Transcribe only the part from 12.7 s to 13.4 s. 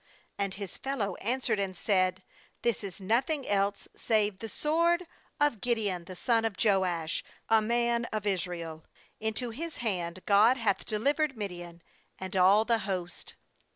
host.'